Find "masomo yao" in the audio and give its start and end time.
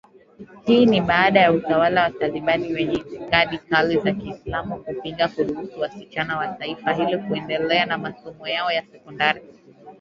7.97-8.71